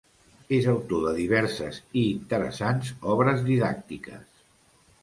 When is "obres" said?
3.17-3.47